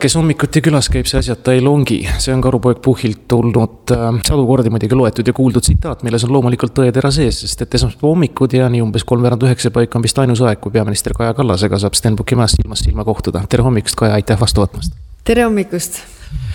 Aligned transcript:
kes 0.00 0.16
hommikuti 0.16 0.62
külas 0.64 0.88
käib, 0.92 1.08
see 1.08 1.18
asjata 1.20 1.52
ei 1.54 1.62
longi, 1.64 2.00
see 2.22 2.32
on 2.34 2.42
karupoeg 2.44 2.80
Puhhilt 2.84 3.26
tulnud 3.28 3.92
äh, 3.94 4.06
sadu 4.26 4.46
kordi 4.48 4.72
muidugi 4.72 4.96
loetud 4.96 5.28
ja 5.28 5.34
kuuldud 5.36 5.64
tsitaat, 5.64 6.04
milles 6.06 6.24
on 6.26 6.32
loomulikult 6.36 6.74
tõetera 6.76 7.12
sees, 7.14 7.42
sest 7.44 7.66
et 7.66 7.76
esmaspäeva 7.78 8.14
hommikud 8.14 8.56
ja 8.56 8.70
nii 8.72 8.82
umbes 8.84 9.04
kolmveerand 9.08 9.44
üheksa 9.48 9.72
paika 9.74 10.00
on 10.00 10.06
vist 10.06 10.22
ainus 10.22 10.44
aeg, 10.44 10.62
kui 10.62 10.72
peaminister 10.74 11.16
Kaja 11.16 11.36
Kallasega 11.36 11.82
saab 11.82 11.98
Stenbocki 11.98 12.38
majas 12.38 12.56
silmast 12.58 12.88
silma 12.88 13.04
kohtuda. 13.08 13.44
tere 13.48 13.66
hommikust, 13.66 13.98
Kaja, 14.00 14.16
aitäh 14.20 14.40
vastu 14.40 14.64
võtmast! 14.64 14.96
tere 15.24 15.44
hommikust! 15.48 16.00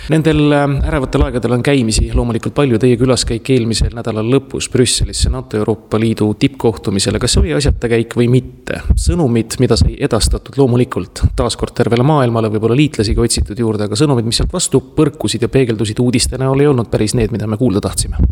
Nendel 0.06 0.52
äh, 0.54 0.64
ärevatel 0.86 1.24
aegadel 1.26 1.56
on 1.56 1.62
käimisi 1.66 2.06
loomulikult 2.14 2.54
palju, 2.54 2.78
teie 2.78 2.98
külaskäik 3.00 3.48
eelmisel 3.50 3.94
nädalal 3.96 4.28
lõpus 4.36 4.68
Brüsselisse 4.70 5.32
NATO 5.34 5.58
Euroopa 5.58 5.98
Liidu 6.00 6.28
tippkohtumisele, 6.38 7.18
kas 7.22 7.34
oli 7.40 7.54
asjata 7.56 7.90
käik 7.90 8.14
või 8.18 8.28
mitte? 8.30 8.82
sõnumid, 9.06 9.58
mida 9.62 9.78
sai 9.78 9.96
edastatud 10.06 10.58
loomulikult 10.60 11.24
taaskord 11.36 11.74
tervele 11.74 12.06
maailmale, 12.06 12.52
võib-olla 12.54 12.78
liitlasigi 12.78 13.22
otsitud 13.22 13.58
juurde, 13.58 13.90
aga 13.90 13.98
sõnumid, 13.98 14.28
mis 14.28 14.38
sealt 14.42 14.54
vastu 14.54 14.82
põrkusid 14.96 15.42
ja 15.42 15.50
peegeldusid 15.50 15.98
uudiste 16.02 16.38
näol, 16.38 16.62
ei 16.62 16.70
olnud 16.70 16.90
päris 16.92 17.16
need, 17.18 17.34
mida 17.34 17.50
me 17.50 17.58
kuulda 17.58 17.82
tahtsime 17.82 18.22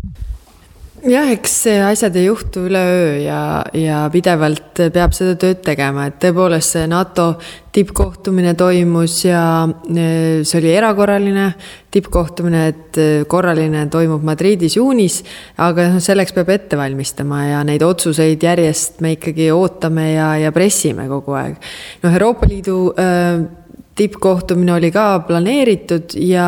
jah, 1.09 1.29
eks 1.33 1.53
asjad 1.85 2.15
ei 2.17 2.25
juhtu 2.27 2.65
üleöö 2.69 3.17
ja, 3.23 3.39
ja 3.77 4.03
pidevalt 4.13 4.81
peab 4.93 5.13
seda 5.15 5.35
tööd 5.39 5.61
tegema, 5.65 6.07
et 6.09 6.17
tõepoolest 6.23 6.75
see 6.75 6.85
NATO 6.89 7.27
tippkohtumine 7.75 8.55
toimus 8.57 9.19
ja 9.25 9.43
e, 9.67 10.07
see 10.47 10.59
oli 10.61 10.71
erakorraline 10.73 11.49
tippkohtumine, 11.93 12.63
et 12.71 12.99
e, 13.01 13.07
korraline 13.29 13.85
toimub 13.91 14.23
Madridis 14.25 14.77
juunis, 14.79 15.21
aga 15.61 15.89
noh, 15.93 16.03
selleks 16.03 16.35
peab 16.35 16.53
ette 16.55 16.79
valmistama 16.79 17.43
ja 17.51 17.63
neid 17.67 17.85
otsuseid 17.85 18.43
järjest 18.47 19.03
me 19.05 19.15
ikkagi 19.17 19.51
ootame 19.55 20.11
ja, 20.13 20.31
ja 20.41 20.53
pressime 20.55 21.09
kogu 21.11 21.37
aeg. 21.37 21.59
noh, 22.03 22.11
Euroopa 22.15 22.49
Liidu 22.49 22.79
äh, 22.97 23.45
tippkohtumine 23.95 24.73
oli 24.75 24.91
ka 24.91 25.19
planeeritud 25.27 26.17
ja 26.19 26.47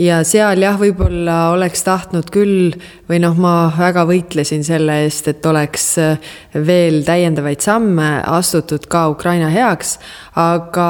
ja 0.00 0.22
seal 0.24 0.62
jah, 0.62 0.78
võib-olla 0.80 1.52
oleks 1.52 1.84
tahtnud 1.84 2.30
küll 2.32 2.72
või 3.10 3.20
noh, 3.22 3.36
ma 3.38 3.72
väga 3.76 4.06
võitlesin 4.08 4.64
selle 4.64 5.02
eest, 5.04 5.28
et 5.32 5.46
oleks 5.46 5.86
äh, 6.00 6.32
veel 6.54 7.02
täiendavaid 7.06 7.60
samme 7.64 8.14
astutud 8.26 8.86
ka 8.90 9.08
Ukraina 9.12 9.50
heaks, 9.52 9.98
aga, 10.40 10.88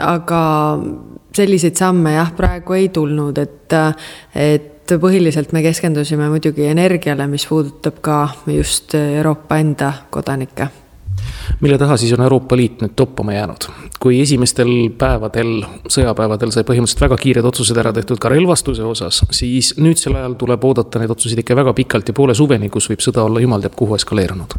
aga 0.00 0.44
selliseid 1.34 1.80
samme 1.80 2.14
jah, 2.14 2.30
praegu 2.36 2.76
ei 2.78 2.88
tulnud, 2.94 3.40
et, 3.42 3.74
et 4.38 4.94
põhiliselt 5.00 5.56
me 5.56 5.64
keskendusime 5.64 6.28
muidugi 6.30 6.68
energiale, 6.70 7.26
mis 7.30 7.48
puudutab 7.48 8.00
ka 8.04 8.22
just 8.52 8.94
Euroopa 9.00 9.58
enda 9.62 9.92
kodanikke 10.14 10.83
mille 11.60 11.78
taha 11.78 11.96
siis 11.96 12.12
on 12.12 12.22
Euroopa 12.24 12.56
Liit 12.56 12.82
nüüd 12.82 12.94
toppama 12.96 13.32
jäänud? 13.32 13.68
kui 14.00 14.18
esimestel 14.20 14.70
päevadel, 14.98 15.62
sõjapäevadel 15.88 16.50
sai 16.52 16.64
põhimõtteliselt 16.68 17.04
väga 17.06 17.16
kiired 17.22 17.46
otsused 17.48 17.78
ära 17.80 17.92
tehtud 17.96 18.20
ka 18.20 18.28
relvastuse 18.28 18.84
osas, 18.84 19.22
siis 19.32 19.74
nüüdsel 19.80 20.18
ajal 20.18 20.34
tuleb 20.40 20.64
oodata 20.64 21.00
neid 21.00 21.14
otsuseid 21.14 21.40
ikka 21.40 21.56
väga 21.56 21.72
pikalt 21.78 22.10
ja 22.10 22.16
poole 22.16 22.34
suveni, 22.36 22.68
kus 22.68 22.90
võib 22.90 23.04
sõda 23.04 23.24
olla 23.24 23.40
jumal 23.40 23.64
teab 23.64 23.78
kuhu 23.78 23.96
eskaleerunud. 23.96 24.58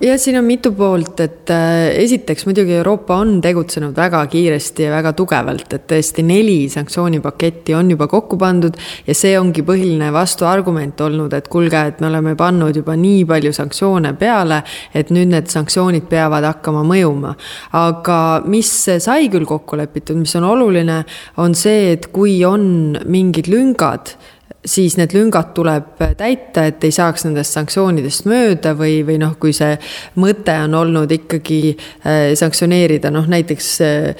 Ja 0.00 0.18
siin 0.18 0.38
on 0.38 0.44
mitu 0.44 0.72
poolt, 0.72 1.20
et 1.20 1.50
äh, 1.50 1.88
esiteks 2.02 2.46
muidugi 2.48 2.74
Euroopa 2.74 3.16
on 3.22 3.40
tegutsenud 3.40 3.96
väga 3.96 4.24
kiiresti 4.26 4.86
ja 4.86 4.92
väga 4.92 5.12
tugevalt, 5.16 5.72
et 5.72 5.86
tõesti 5.90 6.24
neli 6.26 6.68
sanktsioonipaketti 6.72 7.74
on 7.78 7.92
juba 7.94 8.08
kokku 8.10 8.38
pandud 8.40 8.76
ja 9.06 9.14
see 9.16 9.36
ongi 9.38 9.62
põhiline 9.66 10.10
vastuargument 10.12 11.00
olnud, 11.06 11.32
et 11.32 11.48
kuulge, 11.52 11.80
et 11.92 12.02
me 12.02 12.10
oleme 12.10 12.34
pannud 12.36 12.76
juba 12.76 12.96
nii 12.98 13.24
palju 13.30 13.54
sanktsioone 13.54 14.14
peale, 14.20 14.62
et 14.94 15.14
nüüd 15.14 15.32
need 15.32 15.50
sanktsioonid 15.52 16.08
peavad 16.10 16.44
hakkama 16.50 16.84
mõjuma. 16.88 17.34
aga 17.72 18.18
mis 18.50 18.70
sai 18.98 19.30
küll 19.32 19.46
kokku 19.48 19.78
lepitud, 19.78 20.18
mis 20.20 20.34
on 20.36 20.48
oluline, 20.50 21.02
on 21.38 21.54
see, 21.54 21.92
et 21.94 22.10
kui 22.12 22.40
on 22.44 22.98
mingid 23.06 23.48
lüngad 23.50 24.16
siis 24.64 24.96
need 24.96 25.12
lüngad 25.14 25.52
tuleb 25.56 26.00
täita, 26.18 26.64
et 26.68 26.84
ei 26.84 26.92
saaks 26.94 27.24
nendest 27.26 27.52
sanktsioonidest 27.56 28.26
mööda 28.30 28.74
või, 28.78 29.04
või 29.06 29.18
noh, 29.20 29.34
kui 29.40 29.52
see 29.56 29.78
mõte 30.20 30.54
on 30.64 30.74
olnud 30.78 31.10
ikkagi 31.12 31.74
äh, 31.74 32.34
sanktsioneerida 32.38 33.10
noh, 33.14 33.26
näiteks 33.30 33.68
äh, 33.84 34.14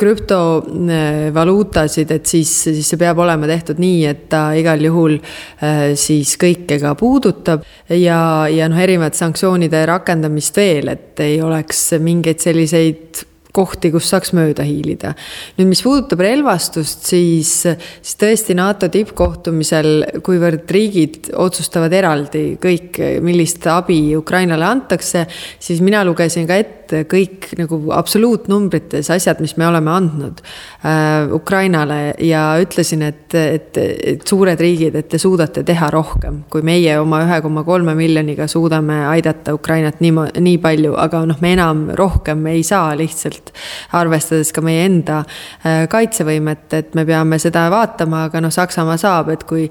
krüptovaluutasid, 0.00 2.10
et 2.14 2.26
siis, 2.30 2.50
siis 2.68 2.88
see 2.92 3.00
peab 3.00 3.18
olema 3.24 3.46
tehtud 3.50 3.78
nii, 3.82 4.00
et 4.10 4.22
ta 4.32 4.40
igal 4.58 4.80
juhul 4.84 5.14
äh, 5.18 5.94
siis 5.98 6.36
kõike 6.40 6.76
ka 6.82 6.90
puudutab 6.98 7.60
ja, 7.90 8.46
ja 8.50 8.68
noh, 8.70 8.80
erinevad 8.80 9.14
sanktsioonide 9.18 9.86
rakendamist 9.90 10.56
veel, 10.60 10.86
et 10.94 11.20
ei 11.26 11.36
oleks 11.42 11.78
mingeid 12.00 12.40
selliseid 12.42 13.29
kohti, 13.52 13.90
kus 13.94 14.08
saaks 14.10 14.34
mööda 14.36 14.64
hiilida. 14.66 15.14
nüüd, 15.58 15.70
mis 15.72 15.82
puudutab 15.84 16.22
relvastust, 16.24 17.06
siis, 17.10 17.52
siis 17.66 18.18
tõesti 18.20 18.56
NATO 18.58 18.88
tippkohtumisel, 18.92 20.20
kuivõrd 20.26 20.70
riigid 20.70 21.32
otsustavad 21.34 21.92
eraldi 21.92 22.44
kõik, 22.62 23.00
millist 23.24 23.66
abi 23.70 24.16
Ukrainale 24.16 24.68
antakse, 24.68 25.26
siis 25.58 25.82
mina 25.84 26.04
lugesin 26.06 26.48
ka 26.48 26.60
ette 26.60 26.79
kõik 27.10 27.50
nagu 27.58 27.78
absoluutnumbrites 27.94 29.10
asjad, 29.12 29.40
mis 29.42 29.56
me 29.60 29.66
oleme 29.68 29.92
andnud 29.92 30.40
äh, 30.42 31.30
Ukrainale 31.34 32.14
ja 32.24 32.44
ütlesin, 32.62 33.02
et, 33.06 33.34
et, 33.34 33.76
et 33.80 34.26
suured 34.26 34.60
riigid, 34.60 34.96
et 34.98 35.08
te 35.10 35.18
suudate 35.20 35.64
teha 35.66 35.90
rohkem, 35.92 36.42
kui 36.50 36.64
meie 36.66 36.96
oma 37.00 37.22
ühe 37.26 37.40
koma 37.44 37.64
kolme 37.66 37.94
miljoniga 37.98 38.48
suudame 38.50 39.00
aidata 39.10 39.54
Ukrainat 39.56 40.00
nii, 40.04 40.14
nii 40.40 40.58
palju, 40.62 40.94
aga 41.00 41.24
noh, 41.28 41.40
me 41.42 41.54
enam 41.56 41.86
rohkem 41.98 42.46
ei 42.52 42.62
saa 42.66 42.94
lihtsalt 42.98 43.52
arvestades 43.96 44.52
ka 44.54 44.64
meie 44.64 44.86
enda 44.88 45.22
äh, 45.24 45.84
kaitsevõimet, 45.90 46.66
et 46.78 46.96
me 46.98 47.06
peame 47.08 47.40
seda 47.42 47.68
vaatama, 47.72 48.26
aga 48.30 48.42
noh, 48.44 48.54
Saksamaa 48.54 48.98
saab, 49.00 49.30
et 49.34 49.46
kui, 49.48 49.68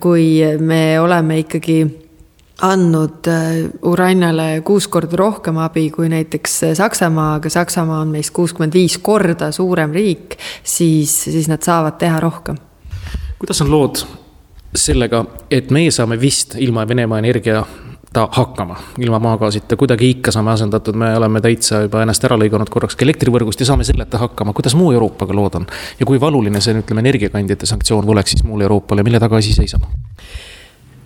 kui 0.00 0.40
me 0.58 0.82
oleme 1.00 1.42
ikkagi 1.44 1.82
andnud 2.62 3.28
äh, 3.28 3.68
Ukrainale 3.82 4.60
kuus 4.64 4.88
korda 4.88 5.16
rohkem 5.18 5.58
abi 5.58 5.90
kui 5.90 6.08
näiteks 6.08 6.60
Saksamaa, 6.78 7.34
aga 7.40 7.50
Saksamaa 7.50 8.00
on 8.04 8.14
meist 8.14 8.30
kuuskümmend 8.34 8.74
viis 8.74 8.98
korda 8.98 9.50
suurem 9.52 9.92
riik, 9.92 10.38
siis, 10.62 11.14
siis 11.24 11.48
nad 11.50 11.62
saavad 11.62 11.98
teha 11.98 12.20
rohkem. 12.20 12.58
kuidas 13.38 13.62
on 13.62 13.70
lood 13.70 14.04
sellega, 14.76 15.24
et 15.50 15.70
meie 15.70 15.90
saame 15.90 16.20
vist 16.20 16.54
ilma 16.58 16.86
Venemaa 16.88 17.18
energia 17.18 17.64
ta 18.12 18.28
hakkama 18.32 18.76
ilma 18.98 19.18
maagaasita, 19.18 19.76
kuidagi 19.76 20.10
ikka 20.10 20.32
saame 20.32 20.50
asendatud, 20.52 20.96
me 20.96 21.14
oleme 21.16 21.40
täitsa 21.40 21.82
juba 21.86 22.02
ennast 22.04 22.24
ära 22.28 22.36
lõiganud 22.40 22.68
korraks 22.70 22.96
ka 22.96 23.06
elektrivõrgust 23.06 23.64
ja 23.64 23.70
saame 23.70 23.86
selleta 23.88 24.20
hakkama, 24.20 24.52
kuidas 24.52 24.76
muu 24.76 24.92
Euroopaga 24.92 25.36
lood 25.36 25.56
on? 25.60 25.66
ja 26.00 26.06
kui 26.06 26.20
valuline 26.20 26.60
see, 26.60 26.76
ütleme, 26.84 27.04
energiakandjate 27.04 27.66
sanktsioon 27.66 28.08
oleks 28.08 28.36
siis 28.36 28.44
muule 28.44 28.68
Euroopale, 28.68 29.04
mille 29.06 29.20
taga 29.20 29.40
asi 29.40 29.54
seisab? 29.56 29.88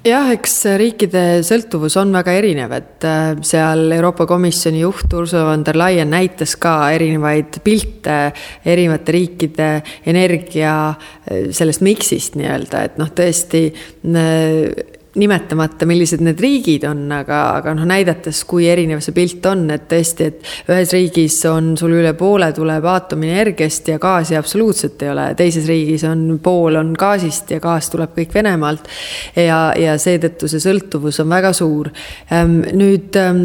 Jah, 0.06 0.28
eks 0.34 0.54
riikide 0.78 1.22
sõltuvus 1.46 1.96
on 2.00 2.12
väga 2.14 2.34
erinev, 2.38 2.72
et 2.76 3.06
äh, 3.06 3.32
seal 3.46 3.90
Euroopa 3.96 4.26
Komisjoni 4.28 4.82
juht 4.82 5.12
Ursula 5.16 5.50
von 5.50 5.64
der 5.66 5.78
Leyen 5.78 6.12
näitas 6.12 6.56
ka 6.60 6.76
erinevaid 6.94 7.60
pilte 7.64 8.18
erinevate 8.64 9.16
riikide 9.16 9.70
energia 10.06 10.76
äh, 10.90 11.48
sellest 11.54 11.84
miksist 11.86 12.38
nii-öelda, 12.38 12.84
et 12.86 13.00
noh, 13.00 13.10
tõesti 13.16 13.64
äh, 13.72 14.95
nimetamata, 15.16 15.86
millised 15.88 16.22
need 16.24 16.40
riigid 16.42 16.84
on, 16.88 17.04
aga, 17.12 17.40
aga 17.60 17.74
noh, 17.76 17.86
näidates, 17.88 18.42
kui 18.48 18.66
erinev 18.70 19.02
see 19.04 19.14
pilt 19.16 19.46
on, 19.48 19.64
et 19.74 19.86
tõesti, 19.90 20.28
et 20.30 20.70
ühes 20.72 20.92
riigis 20.94 21.38
on 21.50 21.72
sul 21.78 21.96
üle 21.98 22.12
poole 22.18 22.50
tuleb 22.56 22.84
aatomienergiast 22.92 23.90
ja 23.92 23.98
gaasi 24.02 24.36
absoluutselt 24.38 25.02
ei 25.02 25.12
ole, 25.12 25.26
teises 25.38 25.68
riigis 25.70 26.06
on 26.08 26.24
pool 26.42 26.78
on 26.80 26.94
gaasist 26.98 27.52
ja 27.54 27.60
gaas 27.62 27.90
tuleb 27.92 28.14
kõik 28.16 28.34
Venemaalt. 28.36 28.88
ja, 29.36 29.72
ja 29.78 29.96
seetõttu 30.00 30.48
see 30.50 30.62
sõltuvus 30.62 31.20
on 31.24 31.30
väga 31.32 31.52
suur. 31.56 31.90
Ehm, 32.30 32.58
nüüd 32.76 33.16
ehm, 33.16 33.44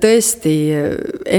tõesti 0.00 0.54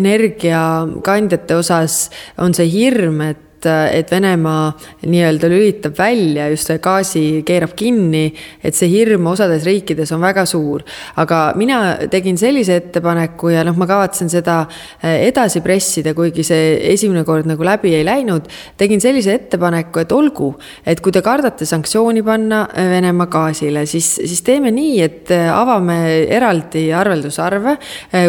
energiakandjate 0.02 1.58
osas 1.58 2.04
on 2.42 2.54
see 2.58 2.70
hirm, 2.72 3.22
et 3.32 3.48
et, 3.62 4.02
et 4.02 4.12
Venemaa 4.12 4.72
nii-öelda 5.06 5.50
lülitab 5.50 5.98
välja, 5.98 6.50
just 6.52 6.70
see 6.70 6.80
gaasi 6.82 7.24
keerab 7.46 7.74
kinni, 7.78 8.32
et 8.64 8.76
see 8.76 8.90
hirm 8.92 9.28
osades 9.32 9.66
riikides 9.68 10.12
on 10.16 10.22
väga 10.22 10.46
suur. 10.46 10.84
aga 11.16 11.54
mina 11.56 11.98
tegin 12.12 12.38
sellise 12.38 12.76
ettepaneku 12.76 13.50
ja 13.50 13.64
noh, 13.64 13.76
ma 13.78 13.88
kavatsen 13.88 14.30
seda 14.30 14.66
eh, 15.04 15.28
edasi 15.28 15.62
pressida, 15.62 16.14
kuigi 16.14 16.44
see 16.44 16.94
esimene 16.94 17.24
kord 17.28 17.46
nagu 17.50 17.64
läbi 17.64 17.94
ei 17.96 18.06
läinud. 18.06 18.50
tegin 18.78 19.02
sellise 19.02 19.34
ettepaneku, 19.34 20.00
et 20.00 20.12
olgu, 20.12 20.54
et 20.86 21.02
kui 21.02 21.12
te 21.12 21.22
kardate 21.22 21.66
sanktsiooni 21.66 22.24
panna 22.24 22.66
eh, 22.74 22.90
Venemaa 22.92 23.30
gaasile, 23.32 23.86
siis, 23.86 24.16
siis 24.26 24.42
teeme 24.42 24.72
nii, 24.72 25.02
et 25.02 25.32
eh, 25.32 25.50
avame 25.52 26.00
eraldi 26.32 26.90
arveldusarve, 26.96 27.78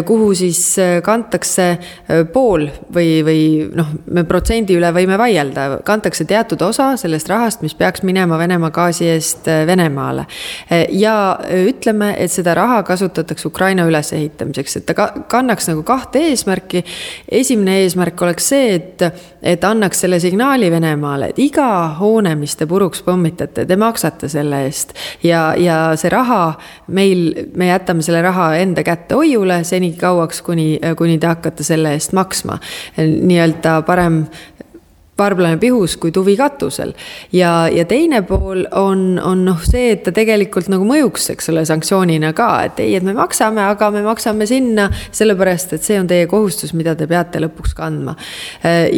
kuhu 0.07 0.33
siis 0.37 0.61
kantakse 1.05 1.67
pool 2.33 2.67
või, 2.93 3.09
või 3.25 3.43
noh, 3.75 3.89
me 4.15 4.25
protsendi 4.29 4.77
üle 4.77 4.93
võime 4.95 5.17
vaielda, 5.23 5.79
kantakse 5.87 6.27
teatud 6.29 6.63
osa 6.67 6.93
sellest 7.01 7.31
rahast, 7.31 7.63
mis 7.63 7.75
peaks 7.79 8.03
minema 8.07 8.39
Venemaa 8.39 8.71
gaasi 8.75 9.09
eest 9.13 9.47
Venemaale. 9.67 10.27
ja 10.89 11.17
ütleme, 11.69 12.15
et 12.19 12.33
seda 12.33 12.55
raha 12.59 12.83
kasutatakse 12.83 13.49
Ukraina 13.49 13.87
ülesehitamiseks, 13.89 14.77
et 14.77 14.87
ta 14.87 15.09
kannaks 15.29 15.69
nagu 15.71 15.83
kahte 15.83 16.19
eesmärki. 16.31 16.85
esimene 17.29 17.79
eesmärk 17.83 18.23
oleks 18.23 18.49
see, 18.49 18.75
et, 18.75 19.03
et 19.43 19.65
annaks 19.65 20.01
selle 20.05 20.21
signaali 20.21 20.71
Venemaale, 20.71 21.33
et 21.33 21.39
iga 21.39 21.69
hoone, 22.01 22.35
mis 22.35 22.57
te 22.57 22.67
puruks 22.67 23.03
pommitate, 23.03 23.67
te 23.67 23.77
maksate 23.77 24.29
selle 24.29 24.65
eest 24.67 24.95
ja, 25.25 25.55
ja 25.57 25.79
see 25.97 26.11
raha 26.13 26.55
meil, 26.87 27.33
me 27.57 27.69
jätame 27.71 28.03
selle 28.05 28.23
raha 28.23 28.53
enda 28.61 28.85
kätte 28.87 29.19
hoiule 29.19 29.63
senikauaks, 29.65 30.43
kuni, 30.43 30.69
kuni 30.99 31.19
te 31.19 31.31
hakkate 31.31 31.67
selle 31.67 31.95
eest 31.97 32.13
maksma. 32.17 32.59
nii-öelda 32.99 33.81
parem 33.87 34.25
varblane 35.23 35.59
pihus 35.63 35.97
kui 36.01 36.13
tuvi 36.13 36.37
katusel. 36.37 36.93
ja, 37.33 37.69
ja 37.73 37.85
teine 37.89 38.23
pool 38.27 38.65
on, 38.79 39.21
on 39.23 39.45
noh, 39.47 39.63
see, 39.65 39.93
et 39.95 40.03
ta 40.07 40.13
tegelikult 40.15 40.71
nagu 40.73 40.87
mõjuks, 40.89 41.31
eks 41.35 41.51
ole, 41.53 41.65
sanktsioonina 41.69 42.33
ka, 42.37 42.51
et 42.67 42.83
ei, 42.85 42.97
et 42.99 43.07
me 43.07 43.15
maksame, 43.17 43.63
aga 43.73 43.91
me 43.95 44.03
maksame 44.07 44.47
sinna 44.51 44.89
sellepärast, 45.11 45.77
et 45.77 45.87
see 45.87 45.99
on 46.01 46.11
teie 46.11 46.27
kohustus, 46.31 46.75
mida 46.77 46.95
te 46.99 47.09
peate 47.11 47.43
lõpuks 47.43 47.77
kandma. 47.79 48.17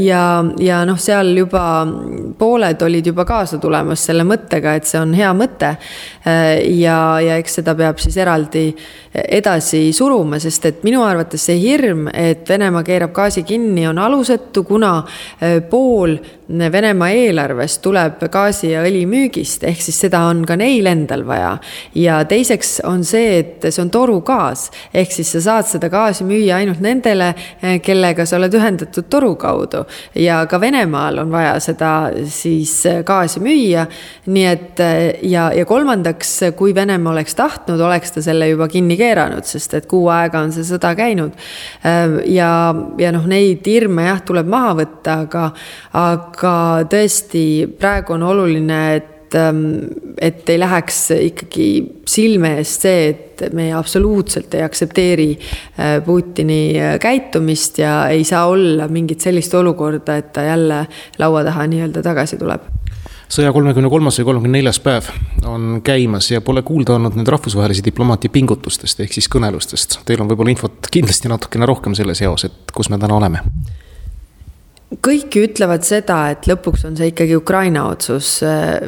ja, 0.00 0.24
ja 0.60 0.82
noh, 0.88 0.98
seal 1.00 1.34
juba 1.36 1.64
pooled 2.38 2.82
olid 2.82 3.12
juba 3.12 3.26
kaasa 3.28 3.58
tulemas 3.62 4.04
selle 4.08 4.26
mõttega, 4.28 4.76
et 4.78 4.88
see 4.88 5.00
on 5.00 5.14
hea 5.16 5.32
mõte. 5.36 5.74
ja, 6.24 6.98
ja 7.20 7.38
eks 7.40 7.60
seda 7.60 7.74
peab 7.78 8.00
siis 8.02 8.16
eraldi 8.20 8.66
edasi 9.14 9.92
suruma, 9.94 10.40
sest 10.42 10.70
et 10.70 10.84
minu 10.86 11.04
arvates 11.06 11.44
see 11.50 11.58
hirm, 11.60 12.08
et 12.12 12.48
Venemaa 12.48 12.82
keerab 12.86 13.12
gaasi 13.14 13.44
kinni, 13.46 13.86
on 13.88 13.98
alusetu, 14.02 14.64
kuna 14.66 14.96
pool 15.70 16.13
pool 16.18 16.72
Venemaa 16.72 17.08
eelarvest 17.08 17.80
tuleb 17.80 18.18
gaasi 18.28 18.74
ja 18.74 18.82
õli 18.84 19.06
müügist, 19.08 19.62
ehk 19.64 19.80
siis 19.80 19.96
seda 20.04 20.26
on 20.28 20.42
ka 20.44 20.58
neil 20.60 20.84
endal 20.86 21.22
vaja. 21.24 21.54
ja 21.94 22.18
teiseks 22.28 22.82
on 22.84 23.04
see, 23.04 23.38
et 23.38 23.64
see 23.70 23.80
on 23.80 23.88
torugaas, 23.90 24.66
ehk 24.92 25.12
siis 25.12 25.30
sa 25.32 25.40
saad 25.40 25.68
seda 25.70 25.88
gaasi 25.88 26.24
müüa 26.28 26.58
ainult 26.58 26.82
nendele, 26.84 27.30
kellega 27.82 28.26
sa 28.26 28.36
oled 28.36 28.52
ühendatud 28.54 29.08
toru 29.08 29.34
kaudu. 29.40 29.86
ja 30.14 30.42
ka 30.46 30.60
Venemaal 30.60 31.22
on 31.22 31.32
vaja 31.32 31.54
seda 31.60 32.10
siis 32.28 32.82
gaasi 33.06 33.40
müüa. 33.40 33.86
nii 34.26 34.44
et 34.44 34.84
ja, 35.22 35.50
ja 35.52 35.64
kolmandaks, 35.64 36.34
kui 36.56 36.74
Venemaa 36.74 37.12
oleks 37.12 37.34
tahtnud, 37.34 37.80
oleks 37.80 38.12
ta 38.12 38.22
selle 38.22 38.50
juba 38.50 38.68
kinni 38.68 38.98
keeranud, 39.00 39.48
sest 39.48 39.74
et 39.80 39.88
kuu 39.88 40.10
aega 40.12 40.44
on 40.44 40.52
see 40.52 40.68
sõda 40.68 40.92
käinud. 40.94 41.32
ja, 42.26 42.52
ja 42.98 43.16
noh, 43.16 43.26
neid 43.26 43.64
hirme 43.64 44.10
jah, 44.10 44.20
tuleb 44.20 44.46
maha 44.52 44.76
võtta, 44.82 45.18
aga, 45.24 45.48
aga 45.94 46.54
tõesti, 46.90 47.44
praegu 47.78 48.16
on 48.16 48.24
oluline, 48.26 48.80
et 48.96 49.36
ähm, 49.38 49.66
et 50.20 50.48
ei 50.50 50.58
läheks 50.60 50.98
ikkagi 51.16 51.68
silme 52.08 52.54
eest 52.60 52.86
see, 52.86 53.08
et 53.10 53.42
me 53.54 53.70
absoluutselt 53.74 54.54
ei 54.54 54.62
aktsepteeri 54.62 55.28
äh, 55.34 55.98
Putini 56.04 56.76
äh, 56.78 56.94
käitumist 57.02 57.78
ja 57.82 58.08
ei 58.08 58.24
saa 58.24 58.46
olla 58.46 58.88
mingit 58.88 59.24
sellist 59.24 59.54
olukorda, 59.54 60.16
et 60.16 60.32
ta 60.32 60.46
jälle 60.46 60.86
laua 61.18 61.44
taha 61.44 61.66
nii-öelda 61.70 62.02
tagasi 62.02 62.38
tuleb 62.38 62.70
sõja 63.34 63.50
kolmekümne 63.52 63.88
kolmas 63.90 64.18
või 64.20 64.28
kolmekümne 64.28 64.58
neljas 64.58 64.78
päev 64.84 65.08
on 65.50 65.80
käimas 65.84 66.30
ja 66.30 66.42
pole 66.44 66.62
kuulda 66.62 66.94
olnud 66.94 67.16
nüüd 67.18 67.30
rahvusvahelise 67.34 67.82
diplomaatia 67.84 68.30
pingutustest 68.30 69.00
ehk 69.00 69.16
siis 69.16 69.26
kõnelustest. 69.32 69.98
Teil 70.06 70.22
on 70.22 70.30
võib-olla 70.30 70.54
infot 70.54 70.90
kindlasti 70.92 71.32
natukene 71.32 71.66
rohkem 71.66 71.96
selles 71.98 72.22
eos, 72.22 72.46
et 72.46 72.74
kus 72.74 72.92
me 72.92 73.00
täna 73.02 73.16
oleme 73.16 73.42
kõik 75.02 75.38
ütlevad 75.40 75.86
seda, 75.86 76.18
et 76.34 76.48
lõpuks 76.50 76.84
on 76.88 76.98
see 76.98 77.08
ikkagi 77.12 77.36
Ukraina 77.38 77.86
otsus, 77.88 78.36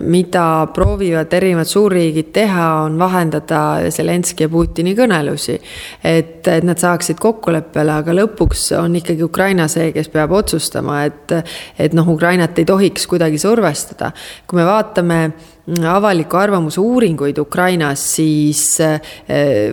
mida 0.05 0.67
proovivad 0.76 1.32
erinevad 1.38 1.70
suurriigid 1.70 2.29
teha, 2.37 2.67
on 2.85 2.99
vahendada 3.00 3.62
Zelenskõi 3.94 4.47
ja 4.47 4.53
Putini 4.53 4.94
kõnelusi. 4.99 5.56
et, 6.05 6.47
et 6.47 6.64
nad 6.64 6.79
saaksid 6.79 7.20
kokkuleppele, 7.23 7.97
aga 8.03 8.12
lõpuks 8.12 8.69
on 8.76 9.00
ikkagi 9.00 9.25
Ukraina 9.25 9.69
see, 9.73 9.93
kes 9.97 10.12
peab 10.12 10.37
otsustama, 10.37 11.05
et, 11.08 11.32
et 11.79 11.97
noh, 11.97 12.09
Ukrainat 12.12 12.59
ei 12.59 12.69
tohiks 12.69 13.06
kuidagi 13.06 13.38
survestada. 13.38 14.12
kui 14.47 14.61
me 14.61 14.69
vaatame 14.69 15.20
avaliku 15.67 16.37
arvamuse 16.38 16.81
uuringuid 16.81 17.38
Ukrainas, 17.38 18.05
siis 18.14 18.79
eh, 18.81 19.00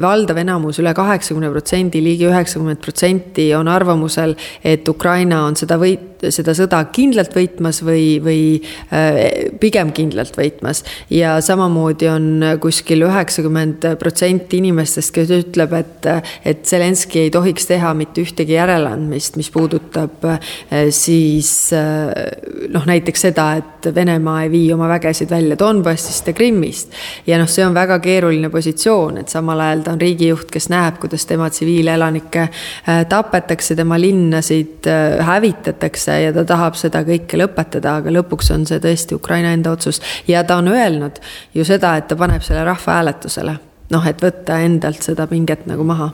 valdav 0.01 0.39
enamus 0.41 0.79
üle, 0.79 0.93
üle 0.93 0.97
kaheksakümne 0.97 1.49
protsendi, 1.51 2.01
ligi 2.03 2.27
üheksakümmend 2.29 2.81
protsenti 2.83 3.49
on 3.55 3.67
arvamusel, 3.67 4.35
et 4.63 4.87
Ukraina 4.89 5.45
on 5.47 5.55
seda 5.55 5.77
võit, 5.81 6.12
seda 6.31 6.55
sõda 6.57 6.79
kindlalt 6.93 7.33
võitmas 7.35 7.81
või, 7.85 8.19
või 8.23 8.41
eh, 8.91 9.49
pigem 9.59 9.91
kindlalt 9.95 10.37
võitmas. 10.37 10.83
ja 11.09 11.35
samamoodi 11.41 12.09
on 12.11 12.29
kuskil 12.61 13.07
üheksakümmend 13.07 13.87
protsenti 13.99 14.61
inimestest, 14.61 15.13
kes 15.15 15.33
ütleb, 15.33 15.73
et, 15.79 16.09
et 16.45 16.65
Zelenskõi 16.67 17.27
ei 17.27 17.33
tohiks 17.33 17.67
teha 17.69 17.93
mitte 17.97 18.23
ühtegi 18.23 18.57
järeleandmist, 18.57 19.37
mis 19.39 19.51
puudutab 19.53 20.27
eh, 20.29 20.89
siis 20.93 21.71
noh, 21.73 22.85
näiteks 22.85 23.27
seda, 23.29 23.51
et 23.59 23.69
Venemaa 23.93 24.45
ei 24.45 24.51
vii 24.51 24.67
oma 24.73 24.87
vägesid 24.87 25.31
välja 25.31 25.57
Donbassi 25.59 26.03
Donbassist 26.03 26.27
ja 26.27 26.33
Krimmist. 26.33 26.91
ja 27.27 27.37
noh, 27.37 27.47
see 27.49 27.63
on 27.65 27.73
väga 27.75 27.99
keeruline 28.03 28.49
positsioon, 28.51 29.19
et 29.21 29.31
samal 29.31 29.59
ajal 29.63 29.83
ta 29.85 29.93
on 29.93 30.01
riigijuht, 30.01 30.49
kes 30.51 30.69
näeb, 30.71 30.97
kuidas 31.01 31.25
tema 31.29 31.49
tsiviilelanikke 31.49 32.43
äh, 32.43 33.03
tapetakse, 33.09 33.75
tema 33.75 33.99
linnasid 33.99 34.87
äh, 34.89 35.23
hävitatakse 36.13 36.23
ja 36.23 36.33
ta 36.33 36.45
tahab 36.45 36.75
seda 36.75 37.03
kõike 37.03 37.37
lõpetada, 37.39 37.97
aga 37.99 38.11
lõpuks 38.11 38.51
on 38.53 38.65
see 38.65 38.79
tõesti 38.79 39.15
Ukraina 39.15 39.53
enda 39.53 39.71
otsus. 39.71 40.01
ja 40.27 40.43
ta 40.43 40.57
on 40.57 40.67
öelnud 40.67 41.19
ju 41.53 41.65
seda, 41.65 41.97
et 41.97 42.07
ta 42.07 42.15
paneb 42.15 42.41
selle 42.41 42.63
rahvahääletusele, 42.63 43.55
noh, 43.89 44.07
et 44.07 44.21
võtta 44.21 44.59
endalt 44.59 45.01
seda 45.01 45.27
pinget 45.27 45.65
nagu 45.67 45.83
maha 45.83 46.11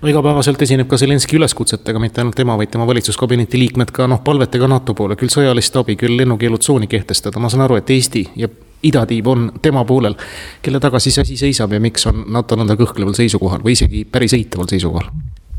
no 0.00 0.08
igapäevaselt 0.08 0.62
esineb 0.62 0.88
ka 0.88 0.96
Zelenskõi 0.96 1.38
üleskutsetega, 1.38 1.98
mitte 1.98 2.20
ainult 2.20 2.36
tema, 2.36 2.56
vaid 2.56 2.70
tema 2.70 2.86
valitsuskabineti 2.86 3.58
liikmed 3.58 3.90
ka 3.92 4.06
noh, 4.06 4.22
palvetega 4.24 4.68
NATO 4.68 4.94
poole, 4.94 5.16
küll 5.16 5.32
sõjalist 5.32 5.76
abi, 5.76 5.96
küll 5.96 6.16
lennukeelutsooni 6.16 6.86
kehtestada, 6.86 7.40
ma 7.40 7.48
saan 7.48 7.66
aru, 7.66 7.76
et 7.76 7.90
Eesti 7.90 8.26
ja 8.36 8.48
idatiib 8.82 9.26
on 9.26 9.50
tema 9.62 9.84
poolel. 9.84 10.14
kelle 10.62 10.80
taga 10.80 10.98
siis 11.00 11.18
asi 11.18 11.36
seisab 11.36 11.72
ja 11.72 11.80
miks 11.80 12.06
on 12.06 12.24
NATO 12.28 12.56
nõnda 12.56 12.76
kõhkleval 12.76 13.16
seisukohal 13.16 13.64
või 13.64 13.72
isegi 13.72 14.04
päris 14.04 14.36
eitaval 14.36 14.68
seisukohal? 14.68 15.10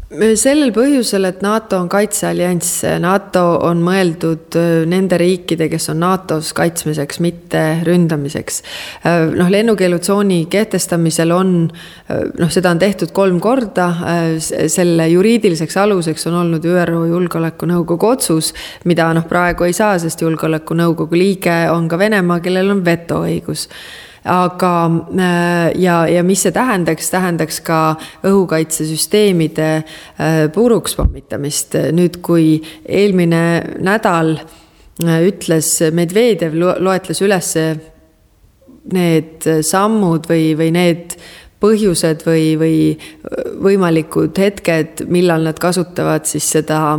Sellel 0.07 0.71
põhjusel, 0.71 1.27
et 1.27 1.41
NATO 1.43 1.81
on 1.81 1.89
kaitseallianss, 1.91 2.85
NATO 3.03 3.41
on 3.67 3.81
mõeldud 3.83 4.55
äh, 4.55 4.69
nende 4.87 5.19
riikide, 5.19 5.67
kes 5.67 5.89
on 5.91 5.99
NATO-s 5.99 6.53
kaitsmiseks, 6.55 7.19
mitte 7.23 7.63
ründamiseks. 7.83 8.61
Äh, 9.03 9.25
noh, 9.35 9.51
lennukeelutsooni 9.51 10.45
kehtestamisel 10.51 11.35
on, 11.35 11.53
äh, 12.07 12.23
noh, 12.39 12.53
seda 12.53 12.71
on 12.71 12.79
tehtud 12.79 13.11
kolm 13.11 13.41
korda. 13.43 13.87
selle 14.67 15.07
juriidiliseks 15.09 15.77
aluseks 15.77 16.27
on 16.27 16.35
olnud 16.41 16.65
ÜRO 16.65 17.05
Julgeolekunõukogu 17.09 18.07
otsus, 18.07 18.53
mida 18.85 19.09
noh, 19.13 19.27
praegu 19.27 19.67
ei 19.67 19.73
saa, 19.73 19.97
sest 19.99 20.21
Julgeolekunõukogu 20.21 21.19
liige 21.19 21.65
on 21.71 21.87
ka 21.91 21.99
Venemaa, 21.99 22.39
kellel 22.39 22.71
on 22.71 22.83
vetoõigus 22.85 23.67
aga 24.27 24.73
äh, 25.19 25.71
ja, 25.81 26.01
ja 26.07 26.23
mis 26.23 26.43
see 26.45 26.53
tähendaks, 26.55 27.09
tähendaks 27.13 27.61
ka 27.65 27.79
õhukaitsesüsteemide 28.27 29.69
äh, 29.77 30.39
puruks 30.53 30.97
pommitamist. 30.99 31.77
nüüd, 31.95 32.19
kui 32.25 32.57
eelmine 32.85 33.43
nädal 33.83 34.35
äh, 34.37 35.19
ütles 35.27 35.77
Medvedjev, 35.93 36.55
loetles 36.57 37.23
üles 37.25 37.53
need 38.87 39.43
sammud 39.67 40.29
või, 40.29 40.53
või 40.59 40.71
need 40.71 41.17
põhjused 41.59 42.21
või, 42.23 42.51
või 42.59 42.77
võimalikud 43.65 44.37
hetked, 44.37 45.07
millal 45.09 45.47
nad 45.49 45.57
kasutavad 45.59 46.27
siis 46.29 46.45
seda, 46.53 46.93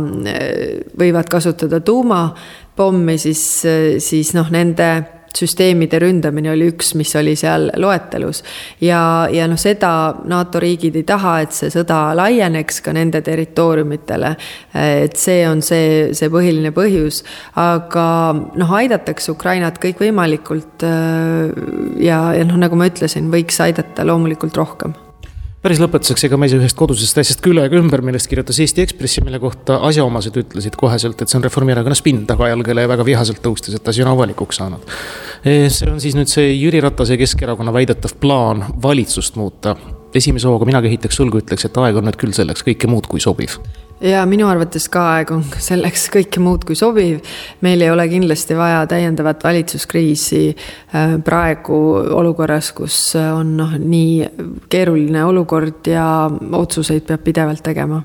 võivad 0.99 1.31
kasutada 1.31 1.79
tuumapommi, 1.79 3.15
siis, 3.17 3.45
siis 4.03 4.33
noh, 4.35 4.51
nende 4.51 4.89
süsteemide 5.35 5.99
ründamine 6.01 6.51
oli 6.53 6.69
üks, 6.73 6.93
mis 6.99 7.13
oli 7.19 7.35
seal 7.39 7.69
loetelus. 7.77 8.43
ja, 8.81 9.27
ja 9.31 9.47
noh, 9.47 9.59
seda 9.59 9.91
NATO 10.29 10.59
riigid 10.59 10.95
ei 10.99 11.05
taha, 11.07 11.39
et 11.45 11.55
see 11.55 11.71
sõda 11.73 12.13
laieneks 12.17 12.81
ka 12.85 12.93
nende 12.95 13.21
territooriumitele. 13.25 14.35
et 14.75 15.17
see 15.17 15.43
on 15.49 15.61
see, 15.65 16.13
see 16.13 16.31
põhiline 16.33 16.73
põhjus, 16.75 17.23
aga 17.59 18.07
noh, 18.35 18.73
aidatakse 18.81 19.31
Ukrainat 19.31 19.81
kõikvõimalikult. 19.81 20.87
ja, 21.99 22.23
ja 22.37 22.47
noh, 22.47 22.57
nagu 22.57 22.79
ma 22.79 22.89
ütlesin, 22.89 23.31
võiks 23.33 23.61
aidata 23.63 24.07
loomulikult 24.07 24.57
rohkem 24.57 24.97
päris 25.63 25.81
lõpetuseks, 25.81 26.25
ega 26.27 26.39
me 26.39 26.47
ei 26.47 26.53
saa 26.53 26.61
ühest 26.61 26.77
kodusest 26.79 27.19
asjast 27.19 27.43
ka 27.43 27.51
üle 27.51 27.65
ega 27.67 27.79
ümber, 27.79 28.03
millest 28.05 28.29
kirjutas 28.31 28.59
Eesti 28.63 28.83
Ekspressi, 28.85 29.23
mille 29.25 29.41
kohta 29.43 29.79
asjaomased 29.89 30.39
ütlesid 30.43 30.77
koheselt, 30.79 31.19
et 31.19 31.31
see 31.31 31.39
on 31.39 31.45
Reformierakonna 31.47 31.97
spinn 31.99 32.25
tagajalgele 32.29 32.85
ja 32.85 32.91
väga 32.91 33.07
vihaselt 33.07 33.43
tõustes, 33.43 33.75
et 33.75 33.91
asi 33.91 34.05
on 34.05 34.13
avalikuks 34.13 34.61
saanud. 34.61 34.97
See 35.43 35.91
on 35.91 35.99
siis 36.03 36.15
nüüd 36.17 36.31
see 36.31 36.53
Jüri 36.53 36.81
Ratase 36.83 37.17
ja 37.17 37.23
Keskerakonna 37.23 37.75
väidetav 37.75 38.15
plaan 38.23 38.65
valitsust 38.83 39.39
muuta 39.39 39.75
esimese 40.15 40.47
hooga 40.49 40.65
mina 40.69 40.81
kehitaks 40.85 41.19
sulgu, 41.19 41.43
ütleks, 41.43 41.67
et 41.67 41.77
aeg 41.77 41.99
on 41.99 42.09
nüüd 42.09 42.17
küll 42.19 42.35
selleks 42.35 42.65
kõike 42.65 42.89
muud 42.89 43.09
kui 43.11 43.21
sobiv 43.23 43.59
ja 44.01 44.21
minu 44.29 44.47
arvates 44.47 44.87
ka 44.91 45.03
aeg 45.15 45.33
on 45.35 45.43
selleks 45.69 46.07
kõike 46.13 46.41
muud 46.43 46.65
kui 46.67 46.77
sobiv. 46.79 47.19
meil 47.65 47.81
ei 47.81 47.91
ole 47.91 48.07
kindlasti 48.11 48.57
vaja 48.57 48.85
täiendavat 48.89 49.43
valitsuskriisi 49.43 50.43
äh, 50.49 51.17
praegu 51.25 51.79
olukorras, 52.19 52.71
kus 52.77 52.99
on 53.19 53.57
noh, 53.59 53.75
nii 53.79 54.63
keeruline 54.69 55.25
olukord 55.25 55.91
ja 55.91 56.05
otsuseid 56.29 57.07
peab 57.09 57.25
pidevalt 57.27 57.63
tegema 57.65 58.01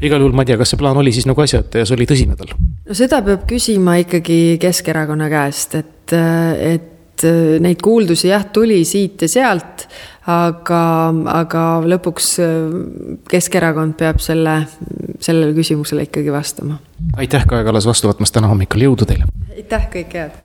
igal 0.00 0.22
juhul 0.22 0.36
ma 0.36 0.44
ei 0.44 0.50
tea, 0.50 0.58
kas 0.60 0.72
see 0.72 0.80
plaan 0.80 0.98
oli 1.00 1.12
siis 1.12 1.28
nagu 1.28 1.42
asjatajas, 1.44 1.92
oli 1.96 2.08
tõsine 2.08 2.36
tal? 2.38 2.54
no 2.56 2.96
seda 2.96 3.20
peab 3.26 3.44
küsima 3.50 3.98
ikkagi 4.04 4.56
Keskerakonna 4.60 5.28
käest, 5.32 5.76
et, 5.80 6.16
et 7.20 7.62
neid 7.62 7.82
kuuldusi 7.84 8.30
jah, 8.30 8.44
tuli 8.52 8.80
siit 8.88 9.22
ja 9.22 9.28
sealt, 9.30 9.86
aga, 10.30 10.82
aga 11.34 11.64
lõpuks 11.86 12.30
Keskerakond 13.30 13.96
peab 14.00 14.20
selle, 14.24 14.60
sellele 15.22 15.54
küsimusele 15.56 16.08
ikkagi 16.08 16.32
vastama. 16.32 16.80
aitäh, 17.16 17.46
Kaja 17.46 17.66
Kallas, 17.66 17.88
vastu 17.88 18.10
võtmast 18.10 18.36
täna 18.36 18.52
hommikul, 18.52 18.88
jõudu 18.88 19.08
teile! 19.08 19.28
aitäh, 19.56 19.90
kõike 19.92 20.24
head! 20.24 20.40